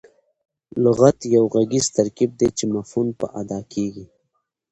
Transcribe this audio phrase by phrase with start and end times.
[0.83, 4.05] لغت یو ږغیز ترکیب دئ، چي مفهوم په اداء کیږي.